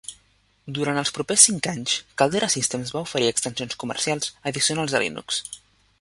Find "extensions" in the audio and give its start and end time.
3.35-3.79